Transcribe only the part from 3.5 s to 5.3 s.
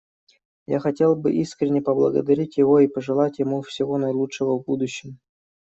всего наилучшего в будущем.